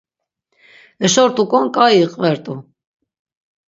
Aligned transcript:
Eşo 1.05 1.23
rt̆uǩon 1.29 1.65
ǩai 1.75 1.93
iqve 2.03 2.29
rt̆u. 2.35 2.53